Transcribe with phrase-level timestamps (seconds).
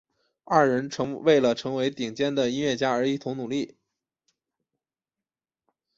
[0.45, 0.89] 二人
[1.21, 3.77] 为了成为顶尖的音乐家而一同努力。